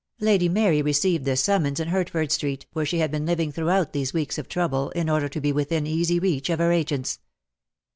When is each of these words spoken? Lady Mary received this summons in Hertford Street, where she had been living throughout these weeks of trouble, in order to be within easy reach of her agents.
Lady 0.19 0.49
Mary 0.49 0.81
received 0.81 1.25
this 1.25 1.43
summons 1.43 1.79
in 1.79 1.89
Hertford 1.89 2.31
Street, 2.31 2.65
where 2.73 2.87
she 2.87 2.97
had 2.97 3.11
been 3.11 3.23
living 3.27 3.51
throughout 3.51 3.93
these 3.93 4.13
weeks 4.15 4.39
of 4.39 4.47
trouble, 4.49 4.89
in 4.95 5.07
order 5.11 5.29
to 5.29 5.39
be 5.39 5.51
within 5.51 5.85
easy 5.85 6.17
reach 6.17 6.49
of 6.49 6.57
her 6.57 6.71
agents. 6.71 7.19